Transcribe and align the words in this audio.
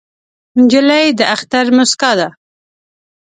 نجلۍ 0.59 1.05
د 1.19 1.21
اختر 1.35 1.65
موسکا 1.75 2.11
ده. 2.19 2.27